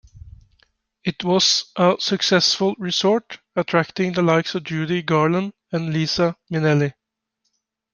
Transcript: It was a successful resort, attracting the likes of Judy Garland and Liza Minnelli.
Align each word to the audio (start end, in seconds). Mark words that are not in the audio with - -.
It 1.03 1.23
was 1.23 1.71
a 1.75 1.95
successful 1.99 2.73
resort, 2.79 3.37
attracting 3.55 4.13
the 4.13 4.23
likes 4.23 4.55
of 4.55 4.63
Judy 4.63 5.03
Garland 5.03 5.53
and 5.71 5.93
Liza 5.93 6.35
Minnelli. 6.51 6.95